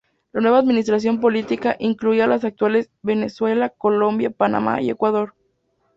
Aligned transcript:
La 0.31 0.41
nueva 0.41 0.57
administración 0.57 1.19
política 1.21 1.75
incluía 1.77 2.25
las 2.25 2.43
actuales 2.43 2.89
Venezuela, 3.03 3.69
Colombia, 3.69 4.31
Panamá 4.31 4.81
y 4.81 4.89
Ecuador. 4.89 5.35